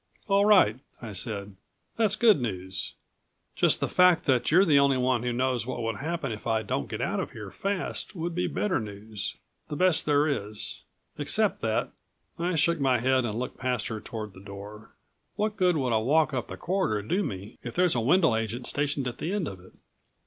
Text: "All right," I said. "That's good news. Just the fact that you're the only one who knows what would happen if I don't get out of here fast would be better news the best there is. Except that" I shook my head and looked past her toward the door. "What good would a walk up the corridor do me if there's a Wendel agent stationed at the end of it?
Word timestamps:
"All 0.27 0.45
right," 0.45 0.79
I 0.99 1.13
said. 1.13 1.57
"That's 1.95 2.15
good 2.15 2.41
news. 2.41 2.95
Just 3.55 3.79
the 3.79 3.87
fact 3.87 4.25
that 4.25 4.49
you're 4.49 4.65
the 4.65 4.79
only 4.79 4.97
one 4.97 5.21
who 5.21 5.31
knows 5.31 5.67
what 5.67 5.83
would 5.83 5.97
happen 5.97 6.31
if 6.31 6.47
I 6.47 6.63
don't 6.63 6.89
get 6.89 7.01
out 7.01 7.19
of 7.19 7.33
here 7.33 7.51
fast 7.51 8.15
would 8.15 8.33
be 8.33 8.47
better 8.47 8.79
news 8.79 9.37
the 9.67 9.75
best 9.75 10.07
there 10.07 10.27
is. 10.27 10.81
Except 11.19 11.61
that" 11.61 11.91
I 12.39 12.55
shook 12.55 12.79
my 12.79 12.97
head 12.97 13.25
and 13.25 13.37
looked 13.37 13.57
past 13.59 13.89
her 13.89 14.01
toward 14.01 14.33
the 14.33 14.39
door. 14.41 14.95
"What 15.35 15.55
good 15.55 15.77
would 15.77 15.93
a 15.93 15.99
walk 15.99 16.33
up 16.33 16.47
the 16.47 16.57
corridor 16.57 17.07
do 17.07 17.21
me 17.21 17.59
if 17.61 17.75
there's 17.75 17.93
a 17.93 17.99
Wendel 17.99 18.35
agent 18.35 18.65
stationed 18.65 19.07
at 19.07 19.19
the 19.19 19.31
end 19.31 19.47
of 19.47 19.59
it? 19.59 19.73